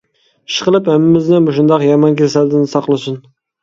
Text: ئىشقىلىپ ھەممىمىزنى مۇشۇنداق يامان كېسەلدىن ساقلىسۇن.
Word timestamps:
ئىشقىلىپ 0.51 0.89
ھەممىمىزنى 0.93 1.43
مۇشۇنداق 1.51 1.87
يامان 1.91 2.21
كېسەلدىن 2.25 2.71
ساقلىسۇن. 2.77 3.27